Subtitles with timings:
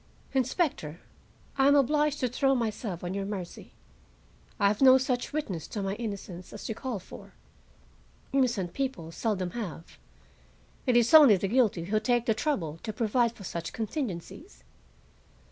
[0.33, 0.99] "Inspector,
[1.59, 3.75] I am obliged to throw myself on your mercy.
[4.59, 7.35] I have no such witness to my innocence as you call for.
[8.33, 9.99] Innocent people seldom have.
[10.87, 14.63] It is only the guilty who take the trouble to provide for such contingencies."